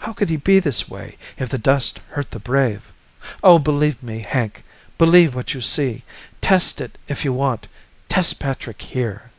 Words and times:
How 0.00 0.12
could 0.12 0.28
he 0.28 0.36
be 0.36 0.58
this 0.60 0.86
way, 0.90 1.16
if 1.38 1.48
the 1.48 1.56
dust 1.56 1.98
hurt 2.10 2.30
the 2.32 2.38
brave? 2.38 2.92
Oh, 3.42 3.58
believe 3.58 4.02
me, 4.02 4.18
Hank! 4.20 4.64
Believe 4.98 5.34
what 5.34 5.54
you 5.54 5.62
see. 5.62 6.04
Test 6.42 6.78
it 6.78 6.98
if 7.08 7.24
you 7.24 7.32
want. 7.32 7.68
Test 8.10 8.38
Patrick 8.38 8.82
here." 8.82 9.30